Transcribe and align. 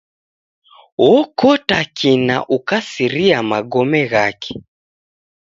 Okota 1.13 1.79
kina 1.97 2.37
ukasiria 2.55 3.37
magome 3.51 4.01
ghake. 4.11 4.53